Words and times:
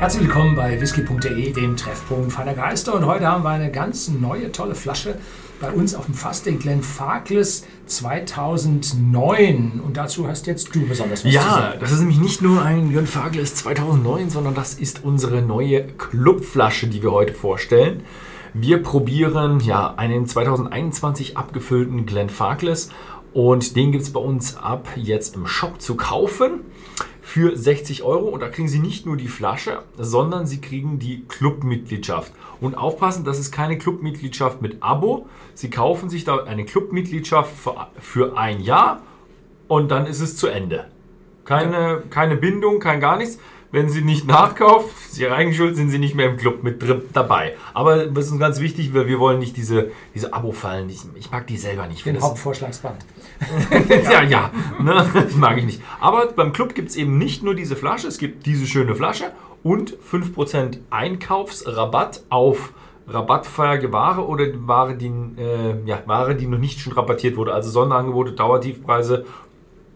Herzlich 0.00 0.22
willkommen 0.22 0.56
bei 0.56 0.80
whisky.de, 0.80 1.52
dem 1.52 1.76
Treffpunkt 1.76 2.32
feiner 2.32 2.54
Geister. 2.54 2.94
Und 2.94 3.04
heute 3.04 3.26
haben 3.26 3.44
wir 3.44 3.50
eine 3.50 3.70
ganz 3.70 4.08
neue, 4.08 4.50
tolle 4.50 4.74
Flasche 4.74 5.16
bei 5.60 5.70
uns 5.70 5.94
auf 5.94 6.06
dem 6.06 6.14
Fass, 6.14 6.42
den 6.42 6.58
Glenfarclas 6.58 7.66
2009. 7.84 9.82
Und 9.84 9.98
dazu 9.98 10.26
hast 10.26 10.46
jetzt 10.46 10.74
du 10.74 10.86
besonders 10.86 11.22
was 11.22 11.30
ja, 11.34 11.42
zu 11.42 11.48
sagen. 11.48 11.78
das 11.80 11.92
ist 11.92 11.98
nämlich 11.98 12.18
nicht 12.18 12.40
nur 12.40 12.62
ein 12.62 12.88
Glenfarclas 12.88 13.56
2009, 13.56 14.30
sondern 14.30 14.54
das 14.54 14.72
ist 14.72 15.04
unsere 15.04 15.42
neue 15.42 15.86
Clubflasche, 15.86 16.86
die 16.86 17.02
wir 17.02 17.12
heute 17.12 17.34
vorstellen. 17.34 18.02
Wir 18.54 18.82
probieren 18.82 19.60
ja 19.60 19.92
einen 19.98 20.26
2021 20.26 21.36
abgefüllten 21.36 22.06
Glenfarclas 22.06 22.88
und 23.34 23.76
den 23.76 23.92
gibt 23.92 24.04
es 24.04 24.14
bei 24.14 24.20
uns 24.20 24.56
ab 24.56 24.88
jetzt 24.96 25.36
im 25.36 25.46
Shop 25.46 25.82
zu 25.82 25.94
kaufen 25.94 26.60
für 27.30 27.56
60 27.56 28.02
Euro. 28.02 28.26
Und 28.26 28.40
da 28.40 28.48
kriegen 28.48 28.66
Sie 28.66 28.80
nicht 28.80 29.06
nur 29.06 29.16
die 29.16 29.28
Flasche, 29.28 29.82
sondern 29.96 30.46
Sie 30.48 30.60
kriegen 30.60 30.98
die 30.98 31.24
Clubmitgliedschaft. 31.28 32.32
Und 32.60 32.74
aufpassen, 32.74 33.24
das 33.24 33.38
ist 33.38 33.52
keine 33.52 33.78
Clubmitgliedschaft 33.78 34.60
mit 34.60 34.82
Abo. 34.82 35.28
Sie 35.54 35.70
kaufen 35.70 36.10
sich 36.10 36.24
da 36.24 36.42
eine 36.42 36.64
Clubmitgliedschaft 36.64 37.52
für, 38.00 38.36
ein 38.36 38.60
Jahr 38.60 39.02
und 39.68 39.92
dann 39.92 40.06
ist 40.06 40.20
es 40.20 40.36
zu 40.36 40.48
Ende. 40.48 40.86
Keine, 41.44 42.02
keine 42.10 42.36
Bindung, 42.36 42.80
kein 42.80 43.00
gar 43.00 43.16
nichts. 43.16 43.38
Wenn 43.72 43.88
Sie 43.88 44.02
nicht 44.02 44.26
nachkaufen, 44.26 44.90
Sie 45.10 45.28
eigene 45.28 45.54
Schuld, 45.54 45.76
sind 45.76 45.90
Sie 45.90 45.98
nicht 45.98 46.16
mehr 46.16 46.26
im 46.26 46.36
Club 46.36 46.64
mit 46.64 46.82
drin, 46.82 47.02
dabei. 47.12 47.54
Aber 47.72 48.06
das 48.06 48.26
ist 48.26 48.32
uns 48.32 48.40
ganz 48.40 48.60
wichtig, 48.60 48.92
weil 48.94 49.06
wir 49.06 49.20
wollen 49.20 49.38
nicht 49.38 49.56
diese, 49.56 49.92
diese 50.14 50.34
Abo-Fallen. 50.34 50.90
Ich, 50.90 51.02
ich 51.14 51.30
mag 51.30 51.46
die 51.46 51.56
selber 51.56 51.86
nicht. 51.86 52.04
Den 52.04 52.20
Hauptvorschlagsband. 52.20 53.04
ja, 54.04 54.22
ja, 54.22 54.50
ne? 54.82 55.08
das 55.14 55.34
mag 55.36 55.56
ich 55.58 55.64
nicht. 55.64 55.82
Aber 56.00 56.26
beim 56.26 56.52
Club 56.52 56.74
gibt 56.74 56.90
es 56.90 56.96
eben 56.96 57.16
nicht 57.16 57.42
nur 57.42 57.54
diese 57.54 57.76
Flasche, 57.76 58.08
es 58.08 58.18
gibt 58.18 58.44
diese 58.44 58.66
schöne 58.66 58.94
Flasche 58.96 59.32
und 59.62 59.96
5% 60.10 60.78
Einkaufsrabatt 60.90 62.22
auf 62.28 62.72
rabattfähige 63.08 63.92
Ware 63.92 64.26
oder 64.26 64.46
Ware, 64.66 64.96
die, 64.96 65.08
äh, 65.08 65.76
ja, 65.84 66.02
Ware, 66.06 66.34
die 66.34 66.46
noch 66.46 66.58
nicht 66.58 66.80
schon 66.80 66.92
rabattiert 66.92 67.36
wurde. 67.36 67.52
Also 67.52 67.70
Sonderangebote, 67.70 68.32
Dauertiefpreise, 68.32 69.26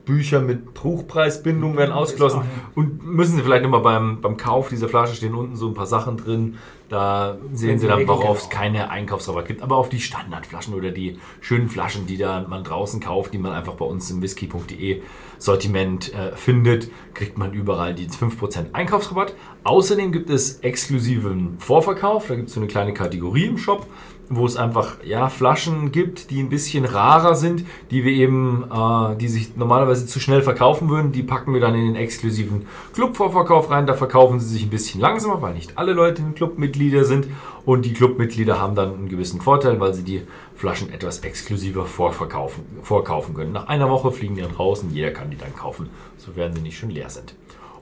Bücher 0.04 0.40
mit 0.40 0.74
Buchpreisbindung 0.74 1.76
werden 1.76 1.92
ausgeschlossen. 1.92 2.42
Und 2.74 3.04
müssen 3.04 3.36
Sie 3.36 3.42
vielleicht 3.42 3.62
nochmal 3.62 3.80
beim, 3.80 4.20
beim 4.20 4.36
Kauf 4.36 4.68
dieser 4.68 4.88
Flasche 4.88 5.14
stehen 5.14 5.34
unten 5.34 5.56
so 5.56 5.68
ein 5.68 5.74
paar 5.74 5.86
Sachen 5.86 6.16
drin. 6.16 6.58
Da 6.88 7.38
sehen 7.52 7.78
Sie 7.78 7.86
dann, 7.86 8.06
worauf 8.06 8.38
es 8.38 8.48
genau. 8.48 8.60
keine 8.60 8.90
Einkaufsrabatt 8.90 9.46
gibt. 9.46 9.62
Aber 9.62 9.76
auf 9.76 9.88
die 9.88 10.00
Standardflaschen 10.00 10.74
oder 10.74 10.90
die 10.90 11.18
schönen 11.40 11.68
Flaschen, 11.68 12.06
die 12.06 12.18
da 12.18 12.44
man 12.48 12.62
draußen 12.62 13.00
kauft, 13.00 13.32
die 13.32 13.38
man 13.38 13.52
einfach 13.52 13.74
bei 13.74 13.84
uns 13.84 14.10
im 14.10 14.20
whisky.de 14.20 15.02
Sortiment 15.38 16.12
äh, 16.14 16.36
findet, 16.36 16.90
kriegt 17.14 17.38
man 17.38 17.52
überall 17.52 17.94
die 17.94 18.08
5% 18.08 18.74
Einkaufsrabatt. 18.74 19.34
Außerdem 19.64 20.12
gibt 20.12 20.30
es 20.30 20.60
exklusiven 20.60 21.58
Vorverkauf. 21.58 22.28
Da 22.28 22.36
gibt 22.36 22.48
es 22.48 22.54
so 22.54 22.60
eine 22.60 22.68
kleine 22.68 22.92
Kategorie 22.92 23.46
im 23.46 23.58
Shop, 23.58 23.86
wo 24.28 24.46
es 24.46 24.56
einfach 24.56 24.96
ja, 25.04 25.28
Flaschen 25.28 25.92
gibt, 25.92 26.30
die 26.30 26.40
ein 26.40 26.48
bisschen 26.48 26.84
rarer 26.84 27.34
sind, 27.34 27.64
die 27.90 28.04
wir 28.04 28.12
eben, 28.12 28.64
äh, 28.72 29.16
die 29.16 29.28
sich 29.28 29.56
normalerweise 29.56 30.06
zu 30.06 30.20
schnell 30.20 30.42
verkaufen 30.42 30.88
würden. 30.88 31.12
Die 31.12 31.22
packen 31.22 31.52
wir 31.52 31.60
dann 31.60 31.74
in 31.74 31.86
den 31.86 31.96
exklusiven 31.96 32.66
Club-Vorverkauf 32.94 33.70
rein. 33.70 33.86
Da 33.86 33.94
verkaufen 33.94 34.40
sie 34.40 34.48
sich 34.48 34.62
ein 34.64 34.70
bisschen 34.70 35.00
langsamer, 35.00 35.42
weil 35.42 35.54
nicht 35.54 35.76
alle 35.76 35.92
Leute 35.92 36.22
in 36.22 36.34
Clubmitglieder 36.34 37.04
sind. 37.04 37.26
Und 37.64 37.84
die 37.84 37.92
Clubmitglieder 37.92 38.60
haben 38.60 38.74
dann 38.74 38.94
einen 38.94 39.08
gewissen 39.08 39.40
Vorteil, 39.40 39.80
weil 39.80 39.94
sie 39.94 40.02
die 40.02 40.22
Flaschen 40.54 40.92
etwas 40.92 41.20
exklusiver 41.20 41.86
vorverkaufen, 41.86 42.64
vorkaufen 42.82 43.34
können. 43.34 43.52
Nach 43.52 43.68
einer 43.68 43.88
Woche 43.88 44.12
fliegen 44.12 44.36
die 44.36 44.42
dann 44.42 44.52
raus 44.52 44.82
und 44.82 44.92
jeder 44.92 45.10
kann 45.10 45.30
die 45.30 45.38
dann 45.38 45.54
kaufen, 45.54 45.88
so 46.18 46.36
werden 46.36 46.54
sie 46.54 46.62
nicht 46.62 46.78
schon 46.78 46.90
leer 46.90 47.10
sind. 47.10 47.34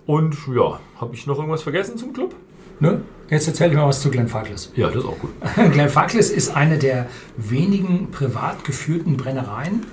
Und 0.06 0.36
ja, 0.54 0.80
habe 1.00 1.14
ich 1.14 1.26
noch 1.26 1.38
irgendwas 1.38 1.62
vergessen 1.62 1.96
zum 1.96 2.12
Club? 2.12 2.34
Ne? 2.80 3.02
Jetzt 3.30 3.48
erzähl 3.48 3.70
ich 3.70 3.76
mal 3.76 3.86
was 3.86 4.00
zu 4.00 4.10
Glenfarclas. 4.10 4.70
Ja, 4.76 4.88
das 4.88 4.96
ist 4.96 5.04
auch 5.06 5.18
gut. 5.18 5.30
Glenfarclas 5.72 6.28
ist 6.28 6.54
eine 6.54 6.78
der 6.78 7.06
wenigen 7.36 8.10
privat 8.10 8.64
geführten 8.64 9.16
Brennereien, 9.16 9.86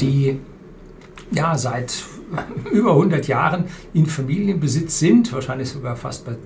die 0.00 0.40
ja 1.30 1.56
seit 1.56 2.04
über 2.72 2.90
100 2.90 3.28
Jahren 3.28 3.66
in 3.92 4.06
Familienbesitz 4.06 4.98
sind, 4.98 5.32
wahrscheinlich 5.32 5.68
sogar 5.68 5.96
fast 5.96 6.26
bei, 6.26 6.36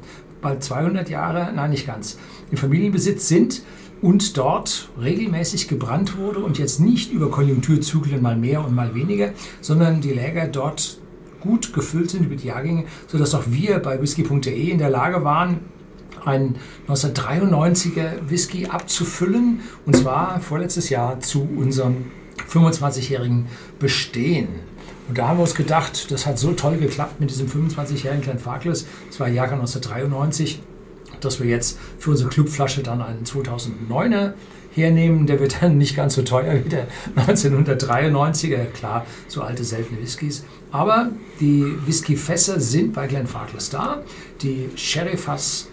bald 0.43 0.63
200 0.63 1.09
Jahre, 1.09 1.51
nein, 1.55 1.71
nicht 1.71 1.87
ganz, 1.87 2.19
in 2.51 2.59
Familienbesitz 2.59 3.27
sind 3.29 3.63
und 4.03 4.37
dort 4.37 4.91
regelmäßig 5.01 5.69
gebrannt 5.69 6.19
wurde 6.19 6.41
und 6.41 6.59
jetzt 6.59 6.79
nicht 6.79 7.11
über 7.11 7.31
Konjunkturzyklen 7.31 8.21
mal 8.21 8.37
mehr 8.37 8.63
und 8.63 8.75
mal 8.75 8.95
weniger, 8.95 9.33
sondern 9.63 10.03
die 10.03 10.13
Läger 10.13 10.47
dort 10.47 10.99
gut 11.41 11.73
gefüllt 11.73 12.11
sind 12.11 12.27
über 12.27 12.37
die 12.37 12.49
Jahrgänge, 12.49 12.85
sodass 13.07 13.35
auch 13.35 13.45
wir 13.47 13.79
bei 13.79 14.01
whisky.de 14.01 14.71
in 14.71 14.79
der 14.79 14.91
Lage 14.91 15.25
waren, 15.25 15.61
einen 16.25 16.57
1993er 16.89 18.29
Whisky 18.29 18.67
abzufüllen 18.67 19.61
und 19.87 19.97
zwar 19.97 20.41
vorletztes 20.41 20.89
Jahr 20.91 21.21
zu 21.21 21.49
unserem 21.57 22.07
25-jährigen 22.51 23.47
Bestehen. 23.79 24.49
Und 25.09 25.19
da 25.19 25.29
haben 25.29 25.39
wir 25.39 25.43
uns 25.43 25.55
gedacht, 25.55 26.11
das 26.11 26.27
hat 26.27 26.39
so 26.39 26.53
toll 26.53 26.79
geklappt 26.79 27.21
mit 27.21 27.31
diesem 27.31 27.49
25-jährigen 27.49 28.23
Glenfarclas, 28.23 28.87
das 29.09 29.21
war 29.21 29.29
Jahrgang 29.29 29.61
1993, 29.61 30.63
dass 31.21 31.41
wir 31.41 31.47
jetzt 31.47 31.79
für 31.99 32.11
unsere 32.11 32.31
Clubflasche 32.31 32.83
dann 32.83 33.03
einen 33.03 33.25
2009er 33.25 34.33
hernehmen. 34.75 35.27
Der 35.27 35.41
wird 35.41 35.63
dann 35.63 35.79
nicht 35.79 35.97
ganz 35.97 36.15
so 36.15 36.23
teuer 36.23 36.65
wie 36.65 36.69
der 36.69 36.87
1993er. 37.17 38.67
Klar, 38.67 39.07
so 39.29 39.43
alte 39.43 39.65
seltene 39.65 40.01
Whiskys. 40.01 40.45
Aber 40.71 41.11
die 41.41 41.65
Whiskyfässer 41.87 42.61
sind 42.61 42.93
bei 42.93 43.07
Glenfarclas 43.07 43.71
da. 43.71 44.03
Die 44.43 44.69
Sherryfass 44.75 45.69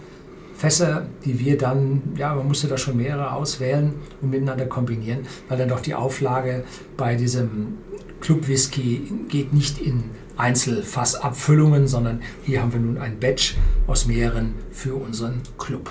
Fässer, 0.61 1.07
die 1.25 1.39
wir 1.39 1.57
dann, 1.57 2.03
ja, 2.15 2.35
man 2.35 2.47
musste 2.47 2.67
da 2.67 2.77
schon 2.77 2.95
mehrere 2.95 3.33
auswählen 3.33 3.95
und 4.21 4.29
miteinander 4.29 4.67
kombinieren, 4.67 5.21
weil 5.49 5.57
dann 5.57 5.69
doch 5.69 5.79
die 5.79 5.95
Auflage 5.95 6.65
bei 6.97 7.15
diesem 7.15 7.79
Club 8.19 8.47
Whisky 8.47 9.11
geht 9.27 9.53
nicht 9.53 9.79
in 9.79 10.03
Einzelfassabfüllungen, 10.37 11.87
sondern 11.87 12.21
hier 12.43 12.61
haben 12.61 12.73
wir 12.73 12.79
nun 12.79 12.99
ein 12.99 13.19
Batch 13.19 13.55
aus 13.87 14.05
mehreren 14.05 14.53
für 14.71 14.93
unseren 14.93 15.41
Club. 15.57 15.89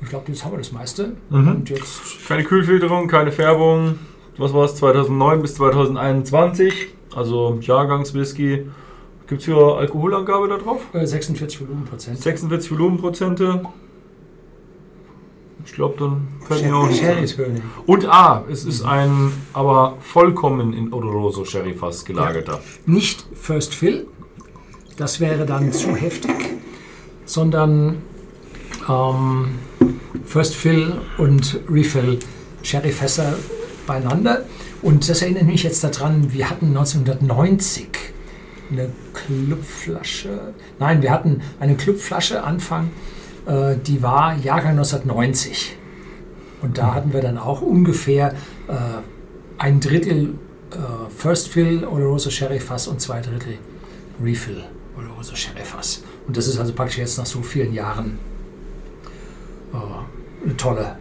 Ich 0.00 0.08
glaube, 0.08 0.26
jetzt 0.28 0.44
haben 0.44 0.52
wir 0.52 0.58
das 0.58 0.70
meiste. 0.70 1.16
Und 1.30 1.68
jetzt 1.68 2.24
Keine 2.28 2.44
Kühlfilterung, 2.44 3.08
keine 3.08 3.32
Färbung. 3.32 3.98
Was 4.36 4.54
war 4.54 4.66
es? 4.66 4.76
2009 4.76 5.42
bis 5.42 5.56
2021. 5.56 6.86
Also 7.16 7.58
Jahrgangswhisky. 7.60 8.66
Gibt 9.26 9.40
es 9.40 9.46
hier 9.46 9.56
Alkoholangabe 9.56 10.46
da 10.48 10.58
drauf? 10.58 10.82
äh, 10.92 11.04
46 11.04 11.60
Volumenprozent. 11.62 12.22
46 12.22 12.70
Volumenprozente. 12.70 13.62
Ich 15.68 15.74
glaube, 15.74 15.96
dann 15.98 16.28
fällt 16.46 16.64
mir 16.64 16.74
auch 16.74 16.88
nicht. 16.88 17.00
Sherry-Töne. 17.00 17.60
Und 17.84 18.06
ah, 18.06 18.42
es 18.50 18.64
ist 18.64 18.82
ein 18.82 19.32
aber 19.52 19.98
vollkommen 20.00 20.72
in 20.72 20.92
Oloroso 20.94 21.44
Sherryfass 21.44 22.06
gelagerter. 22.06 22.60
Nicht 22.86 23.26
First 23.34 23.74
Fill, 23.74 24.06
das 24.96 25.20
wäre 25.20 25.44
dann 25.44 25.70
zu 25.72 25.94
heftig, 25.94 26.34
sondern 27.26 27.98
ähm, 28.88 29.58
First 30.24 30.56
Fill 30.56 30.94
und 31.18 31.60
Refill 31.70 32.18
Sherryfässer 32.62 33.34
beieinander. 33.86 34.46
Und 34.80 35.06
das 35.08 35.20
erinnert 35.20 35.44
mich 35.44 35.64
jetzt 35.64 35.84
daran, 35.84 36.32
wir 36.32 36.48
hatten 36.48 36.68
1990 36.68 37.88
eine 38.70 38.90
Clubflasche. 39.12 40.54
Nein, 40.78 41.02
wir 41.02 41.10
hatten 41.10 41.42
eine 41.60 41.76
Clubflasche 41.76 42.42
Anfang, 42.42 42.90
äh, 43.48 43.76
die 43.76 44.02
war 44.02 44.36
Jahrgang 44.36 44.72
1990. 44.72 45.76
Und 46.60 46.78
da 46.78 46.94
hatten 46.94 47.12
wir 47.12 47.20
dann 47.20 47.38
auch 47.38 47.62
ungefähr 47.62 48.32
äh, 48.68 48.74
ein 49.58 49.80
Drittel 49.80 50.34
äh, 50.70 50.76
First 51.16 51.48
Fill 51.48 51.84
Oloroso 51.84 52.30
Sherry 52.30 52.60
Fass 52.60 52.88
und 52.88 53.00
zwei 53.00 53.20
Drittel 53.20 53.58
Refill 54.22 54.64
Oloroso 54.96 55.34
Sherry 55.34 55.64
Fass. 55.64 56.02
Und 56.26 56.36
das 56.36 56.46
ist 56.46 56.58
also 56.58 56.72
praktisch 56.72 56.98
jetzt 56.98 57.16
nach 57.18 57.26
so 57.26 57.42
vielen 57.42 57.72
Jahren 57.72 58.18
äh, 59.72 60.44
eine 60.44 60.56
tolle. 60.56 60.96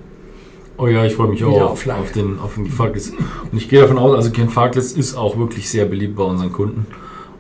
Oh 0.77 0.88
ja, 0.88 1.06
ich 1.06 1.16
freue 1.16 1.30
mich 1.30 1.44
auch 1.44 1.51
Wiederauflage. 1.51 2.01
auf 2.01 2.12
den, 2.12 2.39
auf 2.39 2.54
den 2.54 2.66
Glenfarclas. 2.66 3.10
Und 3.51 3.57
ich 3.57 3.68
gehe 3.68 3.81
davon 3.81 3.98
aus, 3.98 4.16
also 4.16 4.31
Glenfarclas 4.31 4.92
ist 4.92 5.16
auch 5.16 5.38
wirklich 5.38 5.69
sehr 5.69 5.86
beliebt 5.86 6.16
bei 6.16 6.24
unseren 6.24 6.51
Kunden 6.51 6.86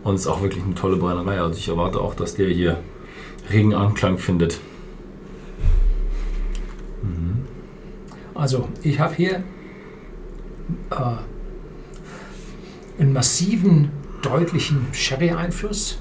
und 0.03 0.15
ist 0.15 0.25
auch 0.25 0.41
wirklich 0.41 0.63
eine 0.63 0.73
tolle 0.73 0.97
Brennerei. 0.97 1.39
Also 1.39 1.59
ich 1.59 1.69
erwarte 1.69 2.01
auch, 2.01 2.15
dass 2.15 2.33
der 2.33 2.49
hier 2.49 2.79
regen 3.51 3.75
Anklang 3.75 4.17
findet. 4.17 4.59
Also 8.37 8.69
ich 8.83 8.99
habe 8.99 9.15
hier 9.15 9.43
äh, 10.91 11.17
einen 12.99 13.11
massiven, 13.11 13.91
deutlichen 14.21 14.85
Sherry-Einfluss. 14.91 15.97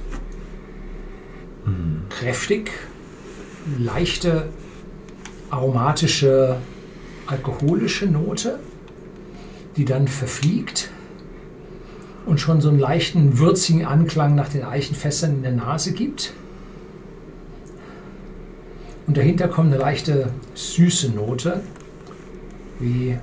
Kräftig, 2.11 2.71
leichte 3.79 4.49
aromatische, 5.51 6.57
alkoholische 7.27 8.07
Note, 8.07 8.61
die 9.77 9.85
dann 9.85 10.07
verfliegt 10.07 10.91
und 12.27 12.39
schon 12.39 12.61
so 12.61 12.69
einen 12.69 12.79
leichten, 12.79 13.39
würzigen 13.39 13.85
Anklang 13.85 14.35
nach 14.35 14.49
den 14.49 14.63
Eichenfässern 14.63 15.37
in 15.37 15.43
der 15.43 15.53
Nase 15.53 15.93
gibt. 15.93 16.35
Und 19.07 19.17
dahinter 19.17 19.49
kommt 19.49 19.73
eine 19.73 19.81
leichte 19.81 20.31
süße 20.55 21.11
Note, 21.11 21.63
wie 22.81 23.17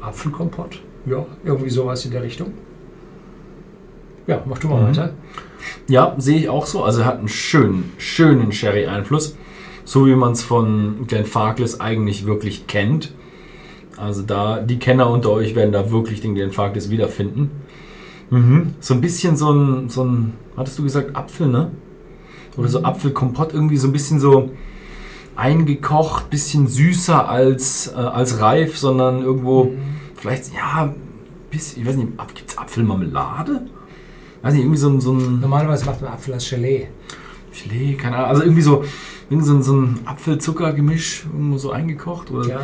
Apfelkompott. 0.00 0.80
Ja, 1.06 1.24
irgendwie 1.44 1.70
sowas 1.70 2.04
in 2.04 2.10
der 2.12 2.22
Richtung. 2.22 2.52
Ja, 4.26 4.42
mach 4.46 4.58
du 4.58 4.68
mal 4.68 4.82
Mhm. 4.82 4.88
weiter. 4.88 5.10
Ja, 5.88 6.14
sehe 6.18 6.38
ich 6.38 6.48
auch 6.48 6.66
so. 6.66 6.82
Also 6.82 7.00
er 7.00 7.06
hat 7.06 7.18
einen 7.18 7.28
schönen, 7.28 7.92
schönen 7.98 8.52
Sherry-Einfluss. 8.52 9.36
So 9.84 10.06
wie 10.06 10.16
man 10.16 10.32
es 10.32 10.42
von 10.42 11.06
Glenfarclas 11.06 11.80
eigentlich 11.80 12.26
wirklich 12.26 12.66
kennt. 12.66 13.14
Also 13.96 14.22
da, 14.22 14.60
die 14.60 14.78
Kenner 14.78 15.08
unter 15.10 15.30
euch 15.30 15.54
werden 15.54 15.72
da 15.72 15.90
wirklich 15.90 16.20
den 16.20 16.34
Glenfarclas 16.34 16.90
wiederfinden. 16.90 17.50
Mhm. 18.30 18.74
So 18.80 18.94
ein 18.94 19.00
bisschen 19.00 19.36
so 19.36 19.52
ein, 19.52 19.88
so 19.88 20.04
ein, 20.04 20.32
hattest 20.56 20.78
du 20.78 20.82
gesagt, 20.82 21.14
Apfel, 21.14 21.46
ne? 21.48 21.70
Oder 22.56 22.68
so 22.68 22.82
Apfelkompott, 22.82 23.54
irgendwie 23.54 23.76
so 23.76 23.86
ein 23.86 23.92
bisschen 23.92 24.18
so 24.18 24.50
eingekocht, 25.36 26.30
bisschen 26.30 26.66
süßer 26.66 27.28
als, 27.28 27.88
äh, 27.88 27.96
als 27.96 28.40
reif, 28.40 28.78
sondern 28.78 29.22
irgendwo 29.22 29.72
vielleicht, 30.16 30.52
ja, 30.54 30.94
bisschen, 31.50 31.82
ich 31.82 31.88
weiß 31.88 31.96
nicht, 31.96 32.08
gibt 32.34 32.50
es 32.50 32.58
Apfelmarmelade? 32.58 33.66
Weiß 34.42 34.52
nicht, 34.54 34.62
irgendwie 34.62 34.78
so 34.78 34.98
so 35.00 35.12
ein 35.12 35.40
Normalerweise 35.40 35.86
macht 35.86 36.00
man 36.02 36.12
Apfel 36.12 36.34
als 36.34 36.48
Gelee. 36.48 36.88
Gelee, 37.62 37.94
keine 37.94 38.16
Ahnung, 38.16 38.28
also 38.30 38.42
irgendwie 38.42 38.62
so, 38.62 38.84
irgendwie 39.30 39.46
so, 39.48 39.54
ein- 39.54 39.62
so 39.62 39.76
ein 39.76 39.98
Apfel-Zucker-Gemisch, 40.04 41.24
irgendwo 41.32 41.58
so 41.58 41.70
eingekocht 41.70 42.30
oder 42.30 42.48
Ja. 42.48 42.60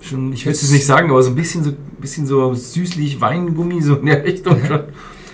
schon, 0.00 0.32
ich 0.32 0.44
will 0.46 0.52
es 0.52 0.70
nicht 0.70 0.86
sagen, 0.86 1.10
aber 1.10 1.22
so 1.22 1.30
ein 1.30 1.34
bisschen 1.36 1.64
so, 1.64 1.72
bisschen 2.00 2.26
so 2.26 2.54
süßlich 2.54 3.20
Weingummi, 3.20 3.82
so 3.82 3.96
in 3.96 4.06
der 4.06 4.24
Richtung 4.24 4.56
schon. 4.66 4.80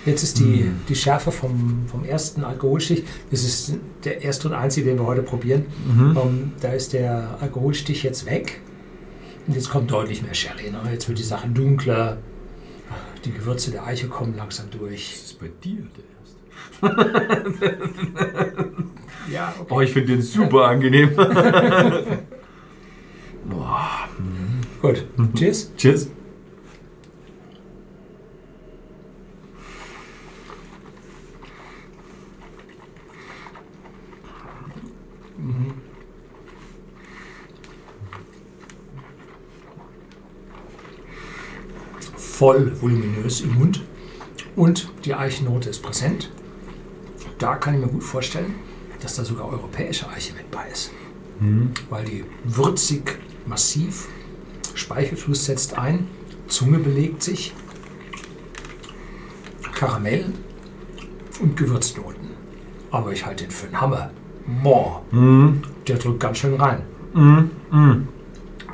Jetzt 0.05 0.23
ist 0.23 0.39
die, 0.39 0.43
Mhm. 0.65 0.81
die 0.89 0.95
Schärfe 0.95 1.31
vom, 1.31 1.83
vom 1.87 2.03
ersten 2.03 2.43
Alkoholstich, 2.43 3.03
das 3.31 3.43
ist 3.43 3.75
der 4.03 4.21
erste 4.21 4.49
und 4.49 4.53
einzige, 4.53 4.89
den 4.89 4.99
wir 4.99 5.05
heute 5.05 5.21
probieren. 5.23 5.65
Mhm. 5.87 6.17
Ähm, 6.21 6.51
da 6.59 6.69
ist 6.73 6.91
der 6.93 7.37
Alkoholstich 7.39 8.03
jetzt 8.03 8.25
weg. 8.25 8.59
Und 9.47 9.55
jetzt 9.55 9.69
kommt 9.69 9.89
deutlich 9.91 10.21
mehr 10.21 10.33
Sherry. 10.33 10.71
Ne? 10.71 10.79
Jetzt 10.91 11.07
wird 11.07 11.19
die 11.19 11.23
Sache 11.23 11.47
dunkler. 11.47 12.17
Die 13.25 13.31
Gewürze 13.31 13.71
der 13.71 13.85
Eiche 13.87 14.07
kommen 14.07 14.35
langsam 14.35 14.65
durch. 14.71 15.13
ist 15.23 15.39
bei 15.39 15.49
dir 15.63 15.83
der 16.81 16.91
erste? 16.91 17.23
Ja, 19.31 19.53
Oh, 19.69 19.79
ich 19.79 19.91
finde 19.93 20.13
den 20.13 20.21
super 20.21 20.65
angenehm. 20.67 21.11
Boah. 23.45 24.09
Gut. 24.81 25.05
Cheers. 25.33 25.71
Cheers. 25.77 26.09
Voll 42.43 42.73
voluminös 42.81 43.39
im 43.39 43.53
Mund. 43.53 43.81
Und 44.57 44.89
die 45.05 45.13
Eichennote 45.13 45.69
ist 45.69 45.81
präsent. 45.81 46.29
Da 47.39 47.55
kann 47.55 47.73
ich 47.73 47.79
mir 47.79 47.87
gut 47.87 48.03
vorstellen, 48.03 48.55
dass 49.01 49.15
da 49.15 49.23
sogar 49.23 49.47
europäische 49.47 50.09
Eiche 50.09 50.33
mit 50.33 50.51
bei 50.51 50.67
ist. 50.69 50.91
Weil 51.89 52.03
die 52.03 52.25
würzig, 52.43 53.17
massiv, 53.45 54.09
Speichelfluss 54.75 55.45
setzt 55.45 55.77
ein, 55.77 56.07
Zunge 56.49 56.79
belegt 56.79 57.23
sich, 57.23 57.53
Karamell 59.73 60.25
und 61.39 61.55
Gewürznoten. 61.55 62.27
Aber 62.91 63.13
ich 63.13 63.25
halte 63.25 63.45
den 63.45 63.51
für 63.51 63.67
einen 63.67 63.79
Hammer. 63.79 64.11
Boah, 64.61 65.01
Mhm. 65.11 65.61
der 65.87 65.95
drückt 65.95 66.19
ganz 66.19 66.39
schön 66.39 66.59
rein. 66.59 66.81
Mm, 67.13 67.51
mm. 67.73 68.07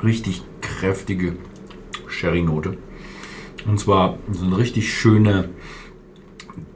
Richtig 0.02 0.42
kräftige 0.60 1.36
Sherry-Note. 2.08 2.76
Und 3.66 3.78
zwar 3.78 4.18
so 4.30 4.44
eine 4.44 4.56
richtig 4.56 4.92
schöne, 4.92 5.50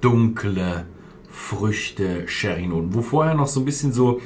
dunkle 0.01 0.87
Früchte-Sherry-Noten. 1.31 2.95
Wo 2.95 3.03
vorher 3.03 3.35
noch 3.35 3.47
so 3.47 3.61
ein 3.61 3.65
bisschen 3.65 3.93
so 3.93 4.21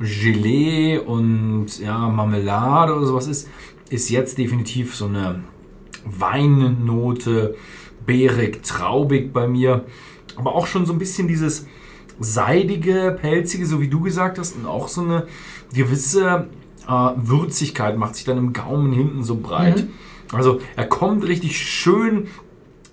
Gelee 0.00 0.98
und 0.98 1.78
ja, 1.78 2.08
Marmelade 2.08 2.94
oder 2.94 3.06
sowas 3.06 3.26
ist, 3.26 3.48
ist 3.90 4.10
jetzt 4.10 4.38
definitiv 4.38 4.94
so 4.94 5.06
eine 5.06 5.44
Weinnote, 6.04 7.54
beerig, 8.04 8.62
traubig 8.62 9.32
bei 9.32 9.46
mir. 9.46 9.84
Aber 10.36 10.54
auch 10.54 10.66
schon 10.66 10.84
so 10.84 10.92
ein 10.92 10.98
bisschen 10.98 11.28
dieses 11.28 11.66
seidige, 12.20 13.16
pelzige, 13.20 13.66
so 13.66 13.80
wie 13.80 13.88
du 13.88 14.00
gesagt 14.00 14.38
hast, 14.38 14.56
und 14.56 14.66
auch 14.66 14.88
so 14.88 15.02
eine 15.02 15.26
gewisse 15.72 16.48
äh, 16.86 17.10
Würzigkeit 17.16 17.96
macht 17.96 18.16
sich 18.16 18.24
dann 18.24 18.38
im 18.38 18.52
Gaumen 18.52 18.92
hinten 18.92 19.22
so 19.22 19.36
breit. 19.36 19.86
Also 20.32 20.60
er 20.76 20.86
kommt 20.86 21.26
richtig 21.26 21.58
schön 21.58 22.28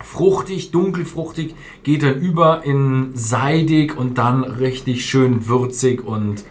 fruchtig, 0.04 0.72
dunkelfruchtig, 0.72 1.56
geht 1.84 2.04
dann 2.04 2.20
über 2.20 2.64
in 2.64 3.12
seidig 3.16 3.96
und 3.98 4.18
dann 4.18 4.44
richtig 4.44 5.06
schön 5.06 5.48
würzig 5.48 6.04
und 6.04 6.44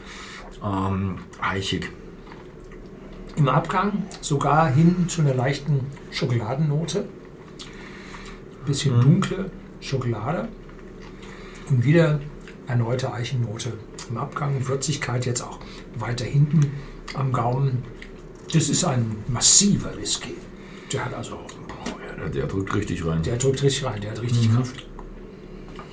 ähm, 0.65 1.17
eichig. 1.41 1.91
Im 3.37 3.49
Abgang 3.49 4.05
sogar 4.21 4.71
hin 4.71 5.09
zu 5.09 5.23
einer 5.23 5.35
leichten 5.35 5.81
Schokoladennote. 6.11 7.01
Ein 7.01 8.67
bisschen 8.67 9.01
dunkle 9.01 9.51
Schokolade. 9.81 10.49
Und 11.71 11.85
wieder 11.85 12.21
erneute 12.67 13.13
Eichennote 13.13 13.73
im 14.11 14.19
Abgang. 14.19 14.67
Würzigkeit 14.67 15.25
jetzt 15.25 15.41
auch 15.41 15.61
weiter 15.97 16.25
hinten 16.25 16.73
am 17.15 17.33
Gaumen. 17.33 17.85
Das 18.53 18.69
ist 18.69 18.85
ein 18.85 19.17
massiver 19.29 19.97
Whisky. 19.97 20.35
Der 20.93 21.05
hat 21.05 21.15
also, 21.15 21.35
Oh, 21.35 21.89
ja, 22.23 22.29
der, 22.29 22.47
drückt 22.47 22.75
richtig 22.75 23.07
rein. 23.07 23.23
der 23.23 23.37
drückt 23.37 23.63
richtig 23.63 23.85
rein, 23.85 24.01
der 24.01 24.11
hat 24.11 24.23
richtig 24.23 24.53
Kraft. 24.55 24.85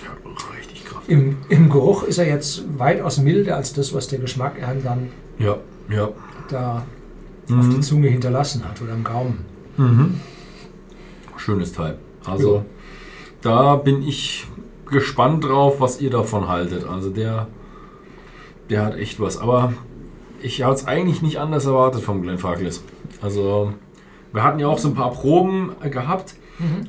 Der 0.02 0.10
hat 0.10 0.58
richtig 0.58 0.86
Kraft. 0.86 1.08
Im, 1.10 1.38
Im 1.50 1.70
Geruch 1.70 2.04
ist 2.04 2.18
er 2.18 2.28
jetzt 2.28 2.64
weitaus 2.78 3.18
milder 3.20 3.56
als 3.56 3.74
das, 3.74 3.94
was 3.94 4.08
der 4.08 4.20
Geschmack 4.20 4.62
einem 4.62 4.84
dann 4.84 5.10
Ja, 5.40 5.58
ja. 5.90 6.10
da 6.50 6.84
auf 7.50 7.70
die 7.70 7.80
Zunge 7.80 8.10
hinterlassen 8.10 8.66
hat 8.68 8.82
oder 8.82 8.94
am 8.94 9.04
Gaumen. 9.04 9.46
Mhm. 9.78 10.20
Schönes 11.38 11.72
Teil. 11.72 11.98
Also, 12.26 12.56
Ja. 12.58 12.66
da 13.42 13.76
bin 13.78 14.02
ich 14.02 14.46
gespannt 14.90 15.46
drauf, 15.46 15.80
was 15.80 16.02
ihr 16.02 16.10
davon 16.10 16.48
haltet. 16.50 16.86
Also, 16.86 17.10
der, 17.10 17.48
der 18.70 18.86
hat 18.86 18.96
echt 18.98 19.20
was. 19.22 19.38
Aber 19.38 19.74
ich 20.42 20.64
hatte 20.64 20.74
es 20.76 20.86
eigentlich 20.88 21.22
nicht 21.22 21.40
anders 21.40 21.66
erwartet 21.66 22.02
vom 22.02 22.22
Glenfarclas. 22.22 22.84
Also, 23.22 23.72
wir 24.34 24.44
hatten 24.44 24.60
ja 24.60 24.68
auch 24.68 24.80
so 24.80 24.90
ein 24.90 24.96
paar 24.96 25.12
Proben 25.12 25.72
gehabt. 25.90 26.36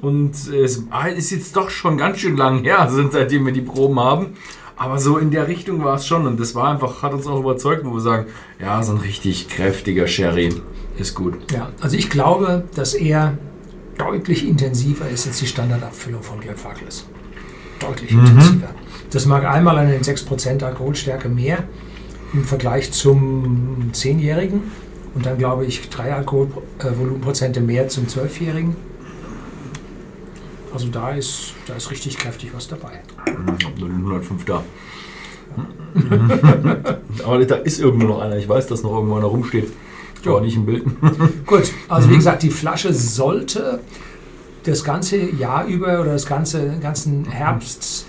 Und 0.01 0.31
es 0.31 0.83
ist 1.17 1.31
jetzt 1.31 1.55
doch 1.57 1.69
schon 1.69 1.99
ganz 1.99 2.19
schön 2.19 2.37
lang 2.37 2.65
her, 2.65 2.89
sind, 2.91 3.13
seitdem 3.13 3.45
wir 3.45 3.53
die 3.53 3.61
Proben 3.61 4.01
haben. 4.01 4.29
Aber 4.77 4.99
so 4.99 5.19
in 5.19 5.31
der 5.31 5.49
Richtung 5.49 5.85
war 5.85 5.97
es 5.97 6.07
schon. 6.07 6.27
Und 6.27 6.39
das 6.39 6.55
war 6.55 6.69
einfach, 6.69 7.03
hat 7.03 7.13
uns 7.13 7.27
auch 7.27 7.41
überzeugt, 7.41 7.85
wo 7.85 7.93
wir 7.95 8.01
sagen, 8.01 8.27
ja, 8.61 8.83
so 8.83 8.93
ein 8.93 8.99
richtig 8.99 9.49
kräftiger 9.49 10.07
Sherry 10.07 10.55
ist 10.99 11.15
gut. 11.15 11.35
Ja, 11.53 11.71
also 11.81 11.97
ich 11.97 12.09
glaube, 12.11 12.65
dass 12.75 12.95
er 12.95 13.37
deutlich 13.99 14.47
intensiver 14.47 15.09
ist 15.09 15.27
als 15.27 15.41
die 15.41 15.47
Standardabfüllung 15.47 16.23
von 16.23 16.41
Glenfarclas. 16.41 17.07
Deutlich 17.81 18.13
intensiver. 18.13 18.71
Das 19.11 19.27
mag 19.27 19.45
einmal 19.45 19.79
an 19.79 19.91
den 19.91 20.03
6% 20.03 20.63
Alkoholstärke 20.63 21.29
mehr 21.29 21.65
im 22.33 22.45
Vergleich 22.45 22.93
zum 22.93 23.91
10-Jährigen 23.93 24.63
und 25.15 25.27
dann 25.27 25.39
glaube 25.39 25.67
ich 25.67 25.89
3 25.89 26.15
Alkoholvolumenprozente 26.15 27.61
mehr 27.61 27.89
zum 27.89 28.07
12-Jährigen. 28.07 28.77
Also 30.73 30.89
da 30.89 31.11
ist, 31.11 31.55
da 31.67 31.75
ist 31.75 31.91
richtig 31.91 32.19
kräftig 32.19 32.51
was 32.55 32.69
dabei. 32.69 33.01
Ich 33.59 33.67
habe 33.67 33.81
nur 33.81 33.89
den 33.89 33.99
105 33.99 34.45
da. 34.45 34.63
Aber 37.25 37.45
da 37.45 37.57
ist 37.57 37.81
irgendwo 37.81 38.07
noch 38.07 38.21
einer. 38.21 38.37
Ich 38.37 38.49
weiß, 38.49 38.67
dass 38.67 38.83
noch 38.83 38.95
irgendwo 38.95 39.17
einer 39.17 39.27
rumsteht. 39.27 39.73
Ja. 40.25 40.33
Aber 40.33 40.41
nicht 40.43 40.57
im 40.57 40.67
Bild. 40.67 40.85
Gut, 41.47 41.73
also 41.89 42.11
wie 42.11 42.17
gesagt, 42.17 42.43
die 42.43 42.51
Flasche 42.51 42.93
sollte 42.93 43.81
das 44.65 44.85
ganze 44.85 45.17
Jahr 45.17 45.67
über 45.67 46.01
oder 46.01 46.13
das 46.13 46.27
ganze 46.27 46.61
den 46.61 46.81
ganzen 46.81 47.25
Herbst, 47.25 48.07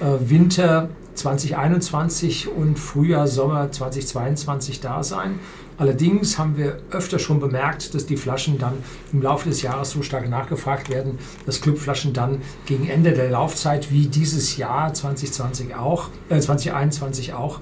äh, 0.00 0.28
Winter 0.28 0.90
2021 1.14 2.48
und 2.48 2.78
Frühjahr, 2.78 3.26
Sommer 3.26 3.70
2022 3.70 4.80
da 4.80 5.02
sein. 5.02 5.38
Allerdings 5.78 6.38
haben 6.38 6.56
wir 6.56 6.78
öfter 6.90 7.18
schon 7.18 7.40
bemerkt, 7.40 7.94
dass 7.94 8.06
die 8.06 8.16
Flaschen 8.16 8.58
dann 8.58 8.74
im 9.12 9.22
Laufe 9.22 9.48
des 9.48 9.62
Jahres 9.62 9.90
so 9.90 10.02
stark 10.02 10.28
nachgefragt 10.28 10.90
werden, 10.90 11.18
dass 11.46 11.60
Clubflaschen 11.60 12.12
dann 12.12 12.42
gegen 12.66 12.88
Ende 12.88 13.12
der 13.12 13.30
Laufzeit 13.30 13.90
wie 13.90 14.06
dieses 14.06 14.56
Jahr 14.56 14.92
2020 14.92 15.74
auch, 15.74 16.08
äh, 16.28 16.38
2021 16.38 17.34
auch, 17.34 17.60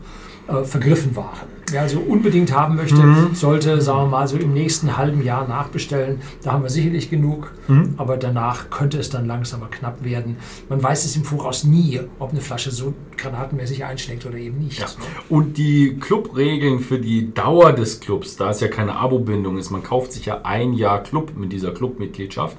äh, 0.48 0.64
vergriffen 0.64 1.16
waren. 1.16 1.59
Wer 1.72 1.82
also 1.82 2.00
unbedingt 2.00 2.52
haben 2.52 2.76
möchte, 2.76 2.96
Mhm. 2.96 3.34
sollte, 3.34 3.80
sagen 3.80 4.02
wir 4.02 4.06
mal, 4.08 4.28
so 4.28 4.36
im 4.36 4.52
nächsten 4.52 4.96
halben 4.96 5.22
Jahr 5.24 5.46
nachbestellen. 5.46 6.20
Da 6.42 6.52
haben 6.52 6.62
wir 6.62 6.70
sicherlich 6.70 7.10
genug, 7.10 7.52
Mhm. 7.68 7.94
aber 7.96 8.16
danach 8.16 8.70
könnte 8.70 8.98
es 8.98 9.10
dann 9.10 9.26
langsam 9.26 9.60
mal 9.60 9.68
knapp 9.70 10.04
werden. 10.04 10.36
Man 10.68 10.82
weiß 10.82 11.04
es 11.04 11.16
im 11.16 11.24
Voraus 11.24 11.64
nie, 11.64 12.00
ob 12.18 12.30
eine 12.32 12.40
Flasche 12.40 12.70
so 12.70 12.94
granatenmäßig 13.16 13.84
einschlägt 13.84 14.26
oder 14.26 14.36
eben 14.38 14.58
nicht. 14.58 14.80
Ja. 14.80 14.86
Und 15.28 15.58
die 15.58 15.96
Clubregeln 16.00 16.80
für 16.80 16.98
die 16.98 17.32
Dauer 17.34 17.72
des 17.72 18.00
Clubs, 18.00 18.36
da 18.36 18.50
es 18.50 18.60
ja 18.60 18.68
keine 18.68 18.96
Abo-Bindung 18.96 19.58
ist, 19.58 19.70
man 19.70 19.82
kauft 19.82 20.12
sich 20.12 20.26
ja 20.26 20.40
ein 20.44 20.72
Jahr 20.72 21.02
Club 21.02 21.32
mit 21.36 21.52
dieser 21.52 21.72
Clubmitgliedschaft. 21.72 22.56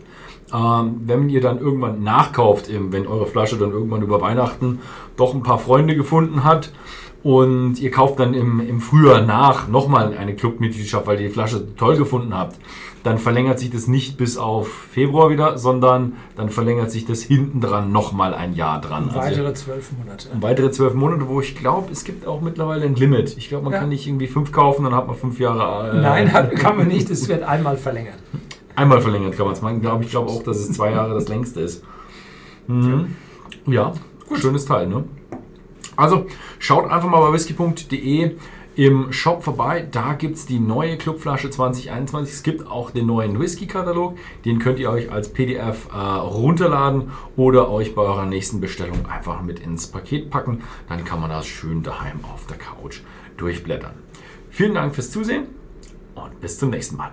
Ähm, 0.53 1.01
wenn 1.05 1.29
ihr 1.29 1.41
dann 1.41 1.59
irgendwann 1.59 2.03
nachkauft, 2.03 2.69
eben, 2.69 2.91
wenn 2.91 3.07
eure 3.07 3.25
Flasche 3.27 3.57
dann 3.57 3.71
irgendwann 3.71 4.01
über 4.01 4.19
Weihnachten 4.21 4.79
doch 5.17 5.33
ein 5.33 5.43
paar 5.43 5.59
Freunde 5.59 5.95
gefunden 5.95 6.43
hat 6.43 6.71
und 7.23 7.79
ihr 7.79 7.91
kauft 7.91 8.19
dann 8.19 8.33
im, 8.33 8.59
im 8.59 8.81
Frühjahr 8.81 9.21
nach 9.21 9.67
nochmal 9.67 10.15
eine 10.17 10.35
Clubmitgliedschaft, 10.35 11.05
weil 11.07 11.21
ihr 11.21 11.27
die 11.27 11.33
Flasche 11.33 11.75
toll 11.75 11.95
gefunden 11.97 12.35
habt, 12.35 12.57
dann 13.03 13.17
verlängert 13.17 13.59
sich 13.59 13.69
das 13.71 13.87
nicht 13.87 14.17
bis 14.17 14.37
auf 14.37 14.67
Februar 14.67 15.29
wieder, 15.29 15.57
sondern 15.57 16.13
dann 16.35 16.49
verlängert 16.49 16.91
sich 16.91 17.05
das 17.05 17.21
hinten 17.23 17.61
dran 17.61 17.91
nochmal 17.91 18.33
ein 18.33 18.53
Jahr 18.53 18.79
dran. 18.81 19.05
Also 19.09 19.19
Weitere 19.19 19.53
zwölf 19.53 19.91
Monate. 19.97 20.29
um 20.33 20.41
weitere 20.43 20.71
zwölf 20.71 20.93
Monate, 20.93 21.27
wo 21.27 21.41
ich 21.41 21.55
glaube, 21.55 21.91
es 21.91 22.03
gibt 22.03 22.27
auch 22.27 22.41
mittlerweile 22.41 22.85
ein 22.85 22.95
Limit. 22.95 23.37
Ich 23.37 23.49
glaube, 23.49 23.63
man 23.65 23.73
Ja. 23.73 23.79
kann 23.79 23.89
nicht 23.89 24.05
irgendwie 24.05 24.27
fünf 24.27 24.51
kaufen, 24.51 24.83
dann 24.83 24.93
hat 24.95 25.07
man 25.07 25.15
fünf 25.15 25.39
Jahre. 25.39 25.91
äh, 25.97 26.01
Nein, 26.01 26.31
kann 26.55 26.77
man 26.77 26.87
nicht. 26.87 27.09
Es 27.09 27.27
wird 27.29 27.43
einmal 27.43 27.77
verlängert. 27.77 28.17
Einmal 28.75 29.01
verlängert 29.01 29.35
kann 29.35 29.45
man 29.45 29.55
es 29.55 29.61
machen. 29.61 29.81
Glaub, 29.81 30.01
ich 30.01 30.09
glaube 30.09 30.29
auch, 30.29 30.43
dass 30.43 30.57
es 30.57 30.71
zwei 30.71 30.91
Jahre 30.91 31.13
das 31.13 31.27
längste 31.27 31.61
ist. 31.61 31.83
Mhm. 32.67 33.15
Ja, 33.67 33.93
schönes 34.35 34.65
Teil, 34.65 34.87
ne? 34.87 35.03
Also 35.95 36.25
schaut 36.59 36.89
einfach 36.89 37.09
mal 37.09 37.21
bei 37.21 37.33
whisky.de 37.33 38.31
im 38.75 39.11
Shop 39.11 39.43
vorbei. 39.43 39.87
Da 39.91 40.13
gibt 40.13 40.37
es 40.37 40.45
die 40.45 40.59
neue 40.59 40.97
Clubflasche 40.97 41.49
2021. 41.49 42.33
Es 42.33 42.43
gibt 42.43 42.67
auch 42.67 42.91
den 42.91 43.05
neuen 43.05 43.39
Whisky-Katalog. 43.39 44.17
Den 44.45 44.59
könnt 44.59 44.79
ihr 44.79 44.89
euch 44.89 45.11
als 45.11 45.33
PDF 45.33 45.89
äh, 45.93 45.97
runterladen 45.97 47.11
oder 47.35 47.69
euch 47.69 47.93
bei 47.93 48.01
eurer 48.01 48.25
nächsten 48.25 48.61
Bestellung 48.61 49.05
einfach 49.07 49.41
mit 49.41 49.59
ins 49.59 49.87
Paket 49.87 50.29
packen. 50.29 50.63
Dann 50.87 51.03
kann 51.03 51.19
man 51.19 51.29
das 51.29 51.45
schön 51.45 51.83
daheim 51.83 52.19
auf 52.33 52.47
der 52.47 52.57
Couch 52.57 53.01
durchblättern. 53.37 53.93
Vielen 54.49 54.73
Dank 54.73 54.95
fürs 54.95 55.11
Zusehen 55.11 55.47
und 56.15 56.39
bis 56.39 56.57
zum 56.57 56.69
nächsten 56.69 56.97
Mal. 56.97 57.11